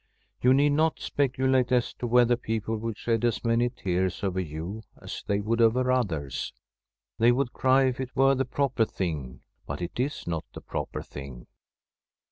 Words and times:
You 0.41 0.55
need 0.55 0.71
not 0.71 0.99
speculate 0.99 1.71
as 1.71 1.93
to 1.99 2.07
whether 2.07 2.35
people 2.35 2.75
will 2.75 2.95
shed 2.95 3.23
as 3.23 3.43
many 3.43 3.69
tears 3.69 4.23
over 4.23 4.39
you 4.39 4.81
as 4.99 5.23
they 5.27 5.41
would 5.41 5.61
over 5.61 5.91
others. 5.91 6.53
They 7.19 7.31
would 7.31 7.53
cry 7.53 7.83
if 7.83 7.99
it 7.99 8.15
were 8.15 8.33
the 8.33 8.43
proper 8.45 8.85
thing, 8.85 9.41
but 9.67 9.79
it 9.79 9.99
is 9.99 10.25
not 10.25 10.45
the 10.53 10.61
proper 10.61 11.03
thing. 11.03 11.45